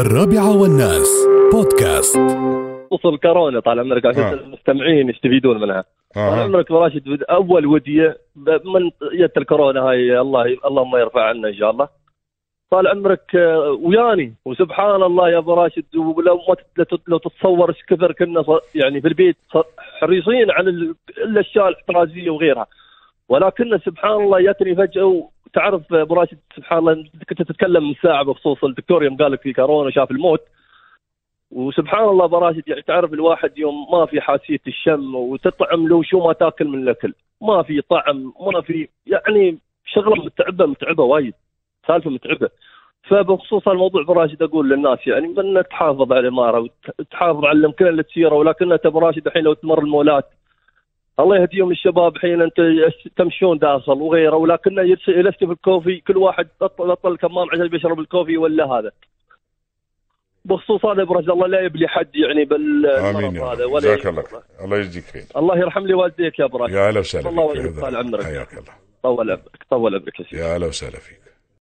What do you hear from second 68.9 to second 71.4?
طول عمرك. طول عمرك يا هلا وسهلا فيك.